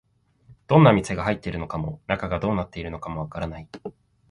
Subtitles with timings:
[0.65, 3.69] どんな店が入っているのかも、中がどうなっているのかもわからない